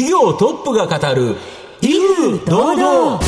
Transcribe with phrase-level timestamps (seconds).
[0.00, 1.36] 企業トップが語る
[1.82, 3.20] 威風堂々。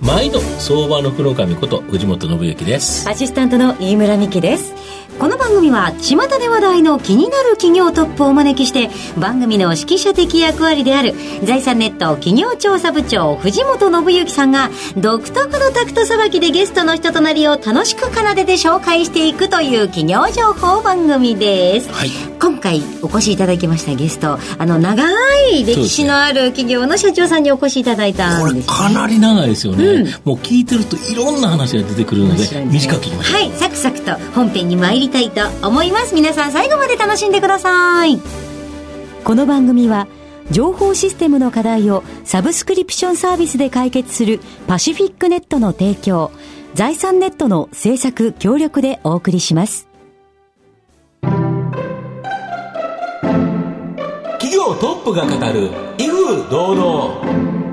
[0.00, 3.06] 毎度相場の福の神こと藤本信之です。
[3.06, 4.72] アシスタントの飯村美希です
[5.18, 25.04] この番組は巷で話題の気になる企業トップをお招きして番組の指揮者的役割である財産ネット企業調査部長藤本信之さんが独特のタクトさばきでゲストの人となりを楽しく奏でて紹介していくという企業情報番組です、はい、今回お越しいただきましたゲストあの長
[25.52, 33.40] い歴史のある企業の社長さんにお越しいただいたんです、ね、かなり長いですよね、うん、もう聞いてるといろんな話が出てくるので短く聞きましょう。
[33.40, 36.14] はいサクサクと本編に参りりたいと思います。
[36.14, 38.20] 皆さん最後まで楽しんでください。
[39.24, 40.06] この番組は
[40.50, 46.30] 情報システムの課題をサブスクリプションサービスで解決するパシフィックネットの提供
[46.74, 49.88] 財産ネットの制作協力でお送りします。
[54.38, 57.63] 企業トップが語る威風堂々。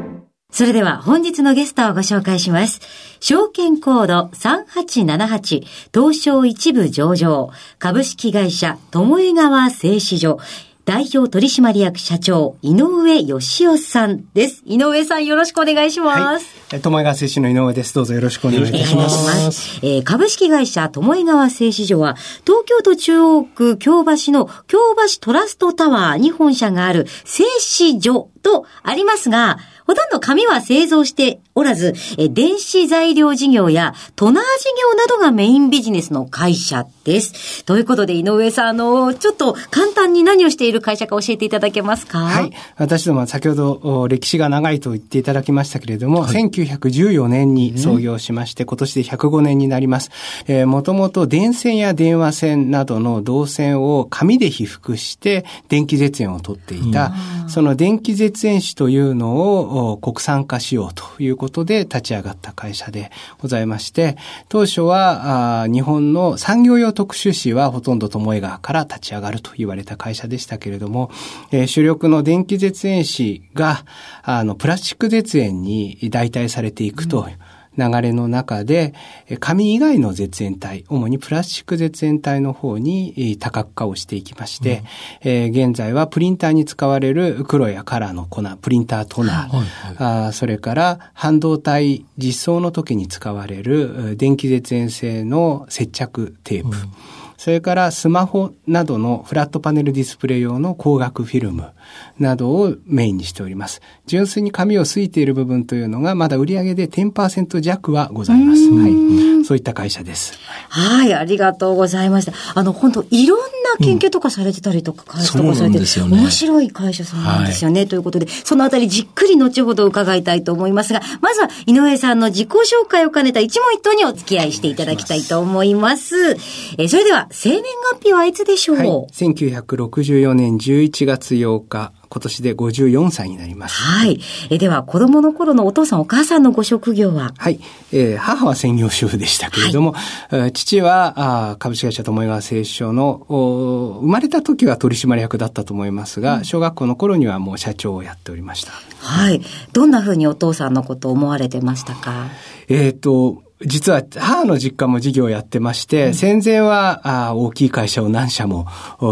[0.51, 2.81] それでは本日のゲストをご紹介します。
[3.21, 10.39] 証券コード3878東証一部上場株式会社友江川製糸所
[10.83, 14.63] 代表取締役社長、井上義雄さんです。
[14.65, 16.45] 井上さんよろしくお願いします。
[16.71, 17.93] はい、友江川製紙の井上です。
[17.93, 19.07] どうぞよろしくお願いいたしま
[19.51, 19.79] す。
[19.83, 22.15] えー、株式会社友江川製紙所は、
[22.45, 27.43] 東京都中央区京橋の京橋トラストタワーに本社がある製
[27.77, 37.65] 紙所とありますが、ほとんど紙は製造しておらず、え電子材料事業やトナー事業などがメインビジネスの会社です。
[37.65, 42.19] ということで、井上さん、あの、ちょっと簡単に何をしている会社か教えていただけますか？
[42.19, 42.51] はい。
[42.77, 50.11] 私ども先ほど歴史が長いと言っていただきましたけれども、はい、1914年に創業しまして、今年で105年になります。
[50.47, 57.13] えー、もともと電線や電話線などの導線を紙で被覆して電気絶縁を取っていた、
[57.47, 59.70] その電気絶縁紙というのを
[60.01, 64.17] 国産化しようということで立ち上がった会社でございまして、
[64.49, 71.11] 当初は日本の産業用特殊紙はほとんど巴川から立ち上がると言われた会社でしたけれども、
[71.51, 73.85] え、主力の電気絶縁紙が、
[74.23, 78.93] あの、プラスチック絶縁に代替されていくと、うん流れの中で、
[79.39, 84.83] 紙以外の絶縁体、主にプラスチック絶縁体の方に多角化をしていきまして、
[85.23, 89.67] うん、えー、現在はプリンターに使われる黒やカラーの粉、プリンタートナー、はい
[89.97, 101.71] はい、あそれから半導体実装の時に使われる電気絶縁性の接着テープ、うんそれからスマホなどのフラットパネルディスプレイ用の光学フィルム
[102.19, 103.81] などをメインにしております。
[104.05, 108.69] 純粋に紙をすいている部分というのがまだ売上で10%弱はございます。
[108.69, 109.21] はい。
[109.43, 110.37] そういった会社です。
[110.69, 112.33] はい、ありがとうございました。
[112.53, 113.45] あの、本当いろんな
[113.83, 126.37] 研究とかされてたりとか、開発とかされて、ね、面白い会社さんなんですよね、はい、ということで、そのあたりじっくり後ほど伺いたいと思いますが、まずは井上さんの自己紹介を兼ねた一問一答にお付き合いしていただきたいと思います。
[126.77, 133.75] えそれでは、生年月日はいつでしょう、はい、1964年11月8日、今年で54歳になります。
[133.75, 134.19] はい。
[134.49, 137.33] えでは、子供の頃のお父さんお母さんのご職業は？
[137.37, 137.59] はい。
[137.93, 139.93] えー、母は専業主婦でしたけれども、
[140.29, 148.71] はい、父はあ株式会社友川製書のお、生まれた時は取締役だったと思いますが、うん、小学校の頃にはもう社長をやっておりました。
[148.99, 149.41] はい。
[149.73, 152.29] どんなふうにお父さんのことを思われてましたか？
[152.67, 158.67] えっ、と、実は母の実家も事業をやってまして、うん、戦前はあ大きい会社を何社も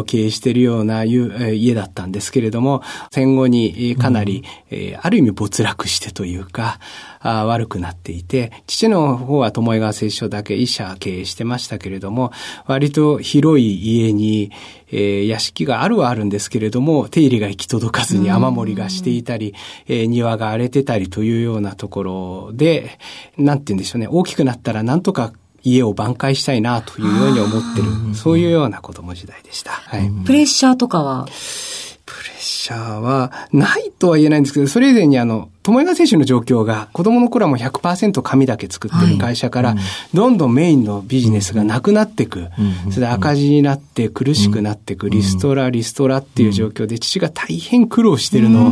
[0.06, 6.80] 経営しているような家だったんですけれども、戦後にかなり、うん、えー、ある意味没落してというか、
[7.20, 12.32] あ悪くなっていて、父の方は友江川製所だけ医者経営してましたけれども、
[12.66, 14.52] 割と広い家に、
[14.92, 19.54] えー、屋敷があるはあるんですけれども、手入れが行き届かずに雨漏りがしていたり、
[19.88, 23.00] えー、庭が荒れてたりというようなところで、
[23.38, 29.72] なんて言うんでしょうね、大きくなったらなんとか家を挽回したいなというように思ってる、そういうような子供時代でした。
[29.72, 31.26] はい、プレッシャーとかは？
[31.26, 39.76] プレッシャーはないとは言えないんですけど、それ以前にあの、友川選手の状況が、子供の頃はもう100%紙だけ作ってる会社から、
[40.14, 42.48] どんどんメインのビジネスがなくなっていく。
[42.90, 48.72] それで赤字になって苦しくなっていく、リストラ、リストラっていう状況で、父が大変苦労してるのを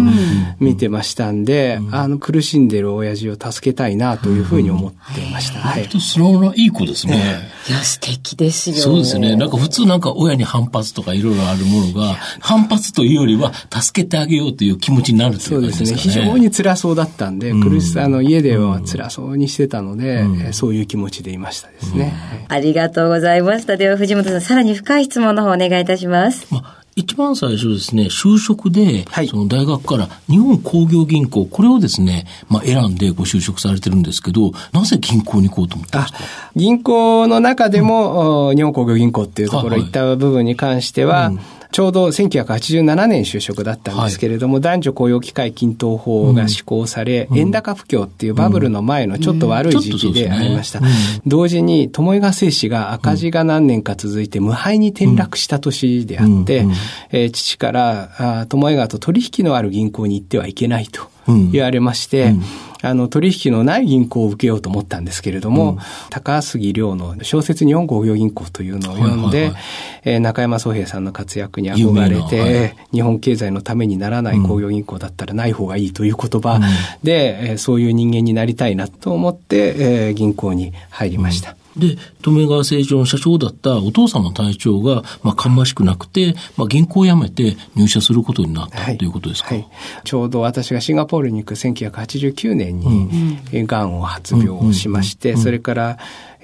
[0.60, 4.98] 見てましたんで、あの、苦しんでる親父を助けたいなというふうに思って
[5.32, 5.60] ました。
[5.60, 5.88] はい。
[6.00, 7.42] 素直ないい子ですね。
[7.70, 8.76] いや、素敵ですよ。
[8.78, 9.36] そうですね。
[9.36, 15.86] なんか普通なんか親に反発とかいろいろあるものが、反発というよりは助けてあげようという気持ちになるということですね。
[15.88, 16.14] そうですね。
[16.14, 22.14] 非常に辛そうだったんで、苦しさ、あの、家では辛そうにしてたので、えそういう気持ちでいましたですね。
[22.48, 23.76] ありがとうございました。
[23.76, 26.48] では、藤本さん、さらに深い質問の方お願いいたします。
[26.52, 29.28] まあ一番最初ですね、就職で、はい。
[29.28, 36.20] その大学から日本工業銀行、これをですね、まあ選んでご就職されてるんですけど、なぜ銀行に行こうと思ったんですか？
[36.56, 41.32] 銀行の中でも、お日本工業銀行っていうところはい行った部分に関しては、
[41.78, 50.82] ちょうど1987年就職だったんですけれども、男女雇用機会均等法が施行され、円高不況っていうバブルの前のちょっと悪い時期でありました。
[51.28, 56.66] 同時に、巴川製紙が赤字が何年か続いて無敗に転落した年であって、
[57.12, 58.10] えー父から、
[58.42, 61.12] あ巴川と取引のある銀行に行ってはいけないと
[61.52, 62.34] 言われまして、
[62.82, 65.78] あの、取引のない銀行を受けようと思ったんですけれども、
[66.10, 69.64] 高杉良の小説日本工業銀行というのを読んで、はいはいはい。
[70.06, 76.60] えー中山宗平さんの活躍に憧れて、はい日本経済のためにならない工業銀行だったらない方がいいという言葉
[77.04, 81.56] で、えーそういう人間になりたいなと思って、えー銀行に入りました。
[81.78, 89.68] で、富川成長の社長だったお父様の隊長が、まあ、芳しくなくて、まあ、銀行を辞めて入社することになった、ということですか、はい。
[90.04, 95.98] ちょうど私がシンガポールに行く1989年に、えーがんを発病をしまして、それから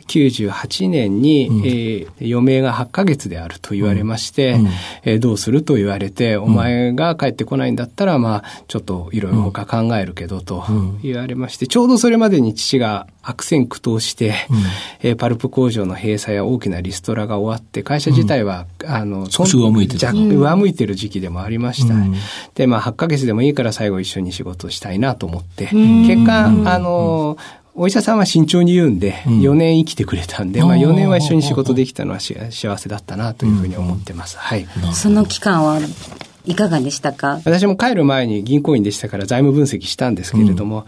[0.07, 4.57] 98年に、えー余命が8ヶ月であると言われまして、
[5.03, 10.63] えーどうすると言われて、お前が帰ってこないんだったら、まあ、ちょっといろいろ他考えるけどと
[11.01, 14.33] 言われまして、ちょうどそれまでに父が悪戦苦闘して、
[15.01, 21.93] えーパルプ工場の閉鎖や大きなリストラが終わって、会社自体は、あの、少し上向いてた若上向いてる時期でもありました。
[22.55, 27.37] で、まあ、8ヶ月でもいいから最後一緒に仕事をしたいなと思って、結果、あの、
[27.75, 34.37] お医者さんは慎重に言うんで、4年生きてくれたんで、まあ4年は一緒に仕事できたのはし幸せだったなというふうに思ってます。
[34.37, 34.67] はい。
[34.93, 35.79] その期間は
[36.45, 37.41] いかがでしたか？
[37.45, 40.85] 私も帰る前に銀行員でしたから財務分析したんですけれども、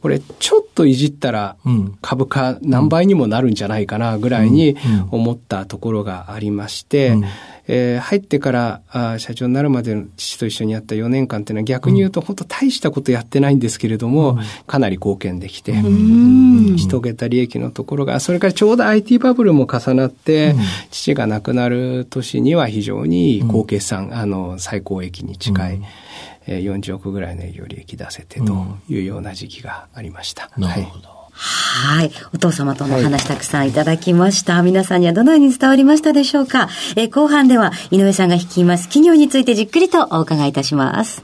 [0.00, 1.98] これちょっといじったらうん。
[2.02, 4.76] 株価何倍にもなるんじゃないかなぐらいに
[5.10, 7.16] 思ったところがありまして、
[7.68, 15.72] えー入ってからあー社長になるまでの父と一緒にやった4年間っていうのは逆に言うと本当大したことやってないんですけれども、かなり貢献できて、
[16.76, 20.54] 一桁利益のところが、それからちょうど IT バブルも重なって、
[20.90, 25.80] 父が亡くなる年には非常に高決算、あの、最高益に近い、
[26.46, 30.44] えー40億ぐらいの営業利益出せてというような時期がありました。
[30.44, 31.08] はいなるほど。
[31.08, 31.17] はい。
[32.34, 34.62] お父様とのお話たくさんいただきました。
[34.62, 36.68] 皆さんにはどのように伝わりましたでしょうか？
[36.96, 41.22] えー後半では井上さんが率います企業についてじっくりとお伺いいたします。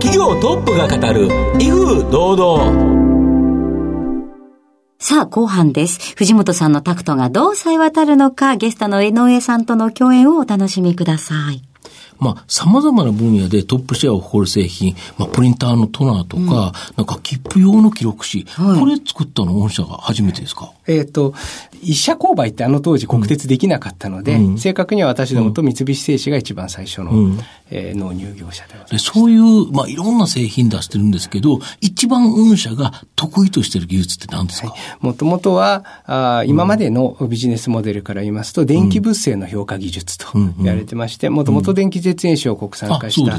[0.00, 1.26] 企業トップが語る、
[1.60, 2.96] 威風堂々。
[4.98, 6.14] さあ、後半です。
[6.16, 11.62] 藤本さんのタクトがどう冴え渡るのか、ゲストの井上さんとの共演をお楽しみください。
[12.18, 18.80] まあ、様々な分野でトップシェアを誇る製品、まあ、プリンターのトナーとか、なんか切符用の記録紙、はい。
[18.80, 20.72] これ作ったの御社が初めてですか？
[20.86, 21.34] えっ、と、
[21.82, 27.10] 一社購買ってあの当時国鉄できなかったので、正確には私どもと三菱製紙が一番最初の、
[27.70, 29.04] えー納入業者でございでます。
[29.06, 43.32] そういう、まあ、いろんな製品出してるんですけど、一番御社が得意としてる技術って何ですか、もともとはあー今までのビジネスモデルから言いますと、電気物性の評価技術と言われてまして、もともと電気絶縁紙を国産化した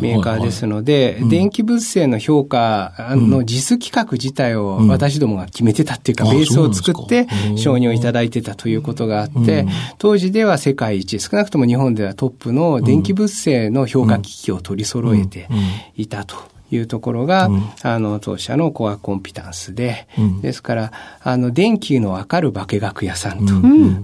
[0.00, 7.56] メーカーですので、電気物性の評価の実企画自体を私どもが決めてたっていうか、あベースを作ってですか。
[7.56, 9.66] 承認をいただいてたということがあって、
[9.98, 15.48] 当時では世界一、少なくとも日本ではトップの電気物性の評価機器を取り揃えて
[15.96, 16.36] いたと。
[16.74, 17.50] いうところが、
[17.82, 20.08] あの、当社のコアコンピタンスで、
[20.40, 23.52] ですから、あの、電気のわかる化学屋さんと、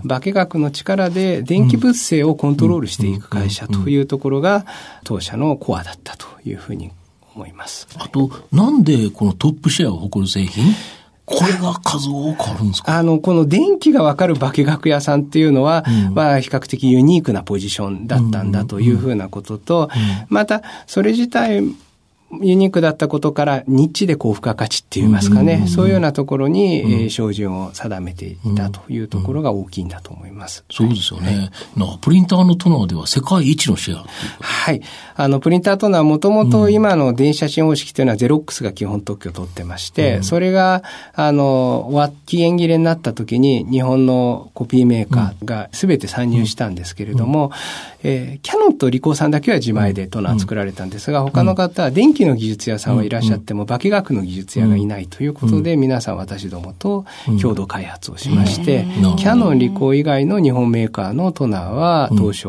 [0.06, 4.66] 化学の力で電気物性をコントロールしていく会社というところが、
[5.04, 6.90] 当社のコアだったというふうに
[7.34, 7.88] 思います。
[7.96, 10.74] あと、なんでこのトップシェアを誇る製品？
[11.30, 12.96] これが数多くあるんですか？
[12.98, 19.90] あの、この電気がわかる化学屋さんっていうのは、まあ、比較的ユニークなポジションだったんだというふうなことと、
[20.28, 21.62] また、それ自体、
[22.30, 30.64] ユニークだったことから、ニッチで高付加価値って言いますかね、そういうようなところに、えー標準を定めていたというところが大きいんだと思います。
[30.70, 31.50] そうですよね。
[31.76, 34.04] なんかプリンターのトナーでは世界一のシェア。
[34.40, 34.82] はい。
[35.16, 40.82] あの、プリンタートナーもともと今の電子写真方式というのはゼロックスが基本特許を取ってまして、それが、
[41.14, 47.50] あの、期限切れになった時に日本のコピーメーカーが全て参入したんですけれども、
[48.02, 57.04] えーキャノンとリコーさんだけは自前でトナー作られたんですが、他の方は電気機の技術屋さんはいらっしゃっても、化学の技術屋がいないということで、皆さん私どもと
[57.40, 58.84] 共同開発をしまして、
[59.16, 62.48] キャノンリコー以外の日本メーカーのトナーは、当初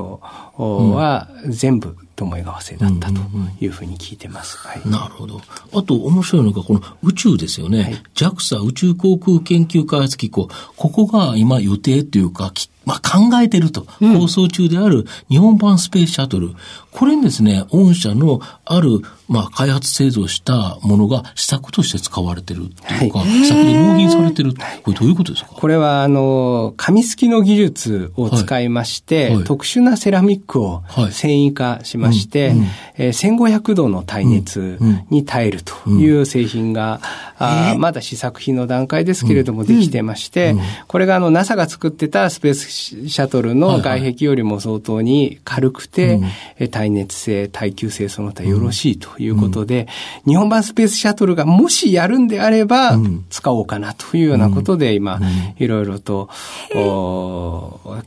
[0.57, 3.21] は全部、友江川製だったと
[3.61, 4.57] いうふうに聞いてます。
[4.57, 5.39] はい、なるほど。
[5.73, 7.83] あと面白いのがこの宇宙ですよね。
[7.83, 10.49] はい、JAXA 宇宙航空研究開発機構。
[10.75, 12.51] ここが今予定というか、
[12.85, 16.55] まあ、考えてると、構想中である日本版スペースシャトル。
[16.91, 24.53] これにですね、御社のある、まあ、開発製造したものが試作として使われてるっていうか、はい、試作で納品されてる。
[24.83, 25.49] これどういうことですか？
[25.51, 29.35] これは、あの、紙すきの技術を使いまして、はい。
[29.37, 32.65] はい、特殊なセラミックを繊維化しまして、はいうん。
[32.97, 34.77] えー、1500度の耐熱
[35.09, 37.01] に耐えるという製品が、
[37.39, 37.47] うん。
[37.47, 40.55] うん、あまだ試作品の段階ですけれどもできてまして、
[40.87, 46.27] これがあの NASA が作ってたスペースシャトルの外壁よりも相当に軽くて、はいは
[46.65, 49.87] い、耐熱性、耐久性その他よろしいということで、
[50.25, 52.97] うん、日本版スペースシャトルがもしやるんであれば、
[53.29, 55.19] 使おうかなというようなことで今、
[55.57, 56.29] いろいろと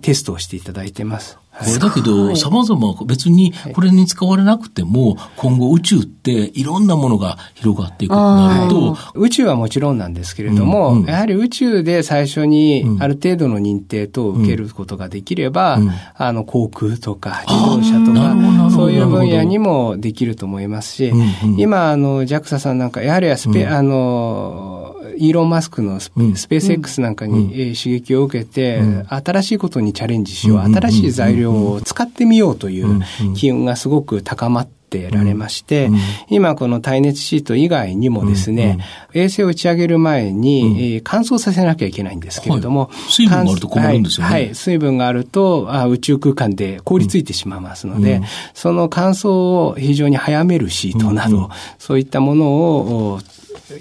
[0.00, 1.38] テストをしていただいてます。
[1.64, 24.81] これだけど、様々別にこれに使われなくても、今後宇宙っていろんなものが広がっていくとなると、宇宙はもちろんなんですけれども、うんうん、やはり宇宙で最初にある程度の認定等を受けることができれば、うん、あの、航空とか自動車とか、そういう分野にもできると思いますし、うんうん、今、あの、JAXA さんなんか、やはりスペ、あの、
[25.16, 33.02] イーロン・マスクのスペ,、ース X なんかに、刺激を受けて、新しいことにチャレンジしよう、新しい材料を使ってみようという
[33.34, 35.90] 機運がすごく高まって、られまして、
[36.28, 38.78] 今この耐熱シート以外にもですね、
[39.14, 44.32] 衛星を打ち上げる前に、乾燥させなきゃいけないんですけれども、はい、水分があると困るんですよね。
[44.32, 53.20] はい、はい、水分があるとあ宇宙空間で凍りついてしまいますので、うん、その乾燥を非常に早めるシートなど、そういったものを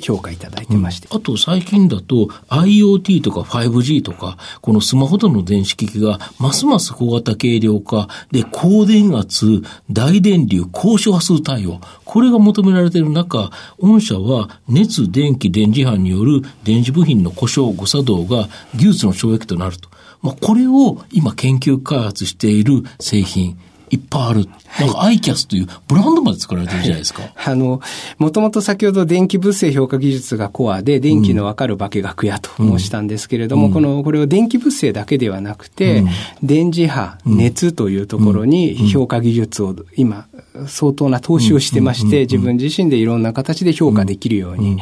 [0.02, 19.90] 評価いただいてまして、うん、あと最近だと IoT とか 5G とか、このスマホとの電子機器がますます小型軽量化で高電圧、大電流、高周波数対応、これが求められている中、御社は熱、電気、電磁波による電子部品の故障、誤作動が技術の障壁となると。
[20.22, 23.58] まあ、これを今研究開発している製品、
[23.92, 24.48] いっぱいある。
[24.80, 27.24] なんかアイキャスというブランドまで作られてるじゃないですか。
[27.36, 27.82] はい、あの、
[28.18, 36.10] もともと先ほど電気物性評価技術がコアで、電気のわかる化学やと申したんですけれども、うん、この、これを電気物性だけではなくて、うん、
[36.42, 40.28] 電磁波、熱というところに評価技術を今、
[40.68, 44.80] 相当な投資をしてまして、自分自身でいろんな形で評価できるように、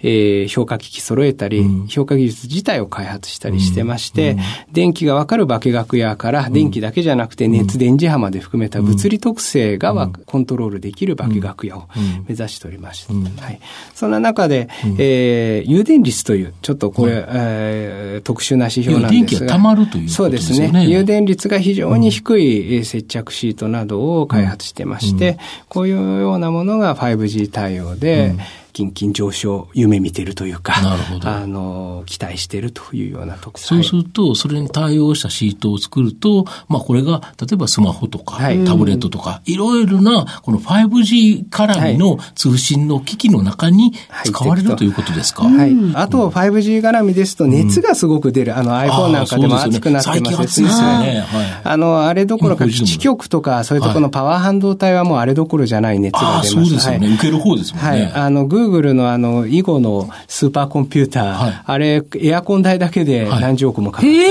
[0.00, 4.36] えー、評価機器揃えたり、評価技術自体を開発したりしてまして、
[4.72, 11.88] 電気がわかる化学やから、電気だけじゃなくて熱、電磁波まで含めた物理特性がコントロールできる化学屋を
[12.28, 13.60] 目指しておりまして、はい。
[13.94, 19.58] そんな中で、えー、誘電率という、ちょっとこれ、えー、特殊な指標なんですが。
[19.58, 20.08] まるという。
[20.08, 20.86] そうですね。
[20.86, 25.21] 誘電率が非常に低い接着シートなどを開発してまして、
[25.68, 28.34] こういうようなものが 5G 対応で、
[28.72, 43.92] 近々上昇、夢見てるというか、なるほどあの、期待してるというような特そうすると、それに対応したシートを作ると、まあこれが、例えばスマホとか、はい、タブレットとか、いろいろな、この 5G 絡みの通信の機器の中に
[44.24, 45.44] 使われるということですか？
[45.44, 45.76] はい。
[45.94, 48.56] あと、5G 絡みですと、熱がすごく出る。
[48.56, 50.14] あの iPhone なんかでも熱くなってま
[50.48, 50.68] すね。
[50.68, 51.26] ですね。
[51.64, 56.50] あの、あれどころか、基地局とか、そういうところのパワー半導体はもうあれどころじゃない熱が出ます。
[56.50, 57.08] そうですよね。
[57.14, 57.88] 受ける方ですもんね。
[57.88, 58.12] はい。
[58.12, 64.24] あの、Google のあの、囲碁のスーパーコンピューター、はい、あれ、エアコン代だけで何十億もかかる、は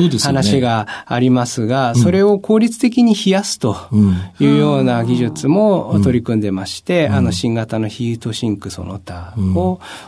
[0.00, 3.76] い、話がありますが、それを効率的に冷やすと
[4.38, 9.34] いうような技術も取り組んでまして、あの、新型のヒートシンクその他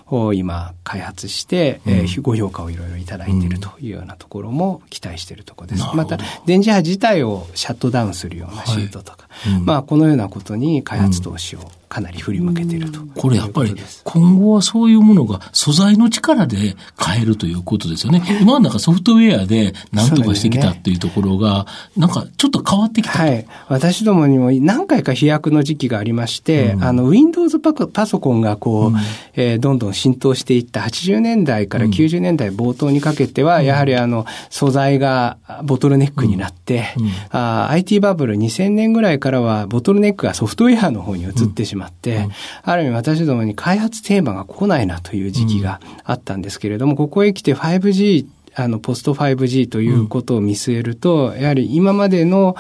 [0.09, 5.85] を、今開発して、えー、ご評価をいろいろいただいているというようなところも期待しているところです。
[5.95, 9.29] また、電磁波自体をシャットダウンするようなシートとか、
[9.65, 11.61] まあ、このようなことに開発投資を
[11.95, 12.99] かなり振り向けていると。
[13.17, 13.73] これやっぱり
[14.03, 18.21] 今後はそういうものが素材の力で変えるということですよね。
[18.41, 23.47] 今はなんかソフトウェアで何とかしてきたっていうところが、なんかちょっと変わってきたはい。
[23.69, 28.97] 私どもにも何回か飛躍の時期がありまして、うん、あの、Windows パソコンがこう、うん、
[29.35, 36.89] えー、どんどん浸透していった80年代から90年代冒頭にかけては、うん、やはりあの、素材がボトルネックになって、
[37.31, 42.31] あ IT バブル2000年ぐらいからはボトルネックがソフトウェアの方に移ってしまって、うん、
[42.63, 52.57] ある意味私どもに開発テーマが来ないなという時期があったんですけれども、ここへ来て 5G あの、ポスト 5G ということを見据えると、うん、やはり今までの、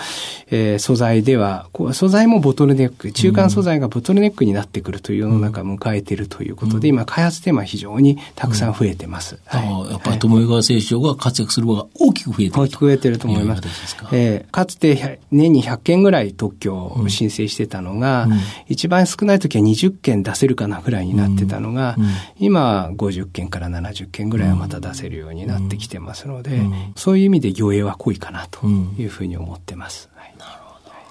[0.50, 9.38] えー、素材では、素材もボトルネック、中間素材がボトルネックになってくるという世の中を迎えているということで、うん、今、開発テーマ非常にたくさん増えてます。
[9.46, 13.96] はい、やっぱり友川製紙が活躍する場が大きく増えてる大きく増えてると思います。
[13.96, 14.08] か？
[14.12, 18.26] えー、かつて年に100件ぐらい特許を申請してたのが、
[18.68, 21.96] 一番少ない時は20件出せるかなぐらいになってたのが、
[22.38, 26.60] 今50件から70件ぐらいはまた出せるようになってきてますので、
[26.96, 30.10] そういう意味で魚影は濃いかなというふうに思ってます。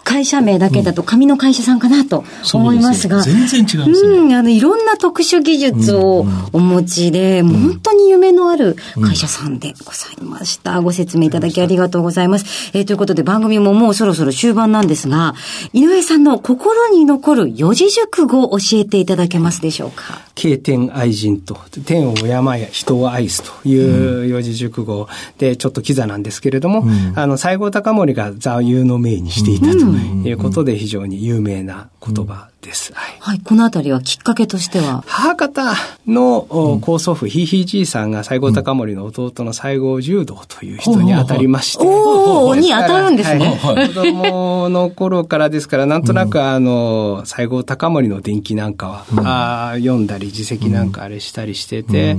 [0.04, 3.22] 会社名だけだと紙の会社さんかなと思いますが。
[3.22, 4.18] 全然違いますね。
[4.18, 10.82] うん、あの、いろんな特殊技術をお持ちで、うん、本当に夢のある会社さんでございました。
[10.82, 12.72] ご説明いただきありがとうございます。
[12.74, 15.36] えー、ということで番組ももうそろそろ終盤なんですが、
[15.74, 20.22] 井上さんの心に残る四字熟語を教えていただけますでしょうか？
[20.36, 22.42] 経天愛人と、天を敬や
[22.72, 25.08] 人を愛すという四字熟語
[25.38, 32.94] で、ちょっとキザなんですけれども、うん、あの、西郷隆盛が座右の銘にしていたということで非常に有名な言葉です。
[32.94, 33.16] はい。
[33.20, 35.04] はい、このあたりはきっかけとしては？
[35.08, 35.74] 母方
[36.06, 41.86] の高祖父、ひいひいじいさんが西郷隆盛の弟の西郷柔道という人に当たりまして。
[41.86, 43.46] おおに当たるんですね。
[43.64, 52.18] はい、子供の頃からですから、なんとなくあの、西郷隆盛の伝記なんかは、あ読んだり、自責なんかあれしたりしてて、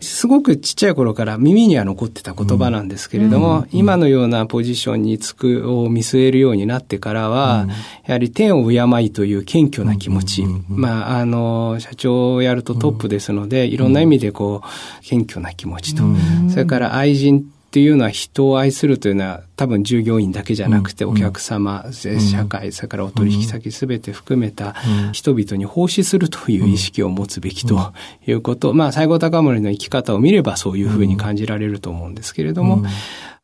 [0.00, 7.66] すごくちっちゃい頃から耳には残ってた言葉なんですけれども、今のようなポジションにつくを見据えるようになってからは、
[8.06, 10.44] やはり天を敬いという謙虚な気持ち。
[10.68, 16.02] まあ、あの、社長をやるとトップですので、いろんな意味でこう、謙虚な気持ちと、
[16.50, 24.74] それから愛人っていうのは人を愛するというのは多分従業員だけじゃなくてお客様、社会、それからお取引先すべて含めた
[25.12, 27.92] 人々に奉仕するという意識を持つべきと
[28.26, 32.82] いうこと、まあ、西郷隆盛の生き方を見ればそういうふうに感じられると思うんですけれども、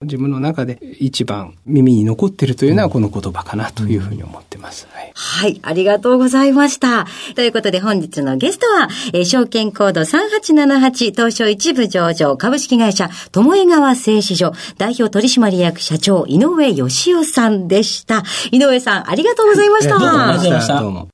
[0.03, 4.87] 自分の中で一番耳に残っているというのはこの言葉かなというふうに思ってます。
[4.93, 7.07] はい、はい、ありがとうございました。
[7.35, 18.23] ということで本日のゲストは、えー、証券コード3878東証一部上場株式会社友江川製紙所代表取締役社長井上義雄さんでした。
[18.51, 19.97] 井上さんありがとうございました。
[19.97, 20.81] ありがとうございました。
[20.81, 21.09] どうも。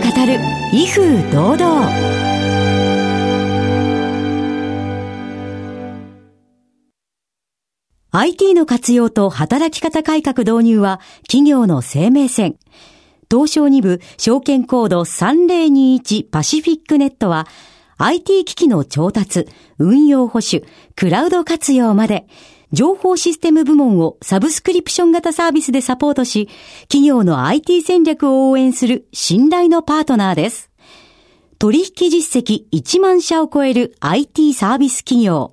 [0.00, 0.38] 語る
[0.72, 1.90] 威風堂々
[8.12, 12.56] ？IT の活用と働き方改革導入は企業の生命線。
[13.30, 17.46] 東証2部証券コード3021パシフィックネットは
[17.98, 19.46] IT 機器の調達、
[19.78, 20.64] 運用保守、
[20.96, 22.26] クラウド活用まで
[22.72, 26.48] 情報システム部門をサブスクリプション型サービスでサポートし、
[26.82, 30.70] 企業の IT 戦略を応援する信頼のパートナーです。
[31.58, 35.52] 取引実績1万社を超える IT サービス企業。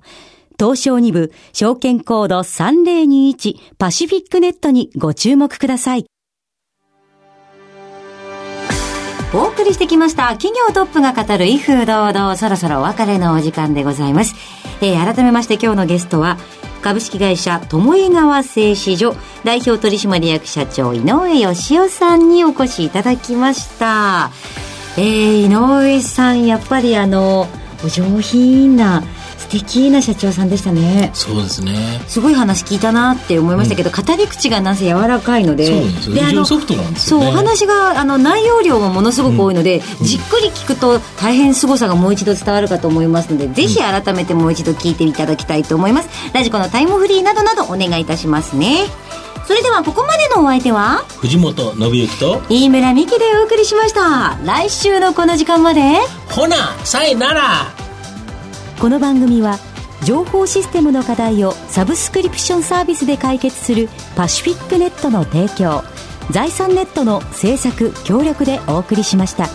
[0.58, 6.06] 東証2部証券コード3021パシフィックネットにご注目ください。
[9.34, 10.28] お送りしてきました。
[10.38, 12.36] 企業トップが語る威風堂々。
[12.36, 14.34] そろそろお別れのお時間でございます。
[14.80, 16.38] えー、改めまして今日のゲストは
[16.80, 19.14] 株式会社友江川製紙所
[19.44, 24.30] 代表取締役社長井上義雄さんにお越しいただきました。
[24.96, 27.48] えー、井上さんやっぱりあの
[27.84, 29.02] お上品な
[29.36, 31.10] 素敵な社長さんでしたね。
[31.14, 32.00] そうですね。
[32.08, 35.66] すごい話聞いたなって思いましたけど、うん、語り口がなぜ柔らかいので
[36.00, 46.08] そうであのソフトなんですよ、ね、そうお話があの内容量もものすごく多いので、うん、じっくり聞くと大変凄さがもう一度伝わるかと思いますので、うん、ぜひ改めてもう一度聞いていただきたいと思います。
[46.34, 48.86] ラジコのタイムフリーなどなどお願いいたしますね
[49.48, 51.06] それではここまでのお相手は？
[51.22, 54.36] 藤本信之と飯村美希でお送りしました。
[54.44, 55.80] 来週のこの時間まで。
[56.28, 57.42] ほなさいなら。
[58.78, 59.58] この番組は
[60.04, 65.82] 情報システムの課題をサブスクリプションサービスで解決するパシフィックネットの提供
[66.30, 69.48] 財産ネットの制作協力でお送りしました。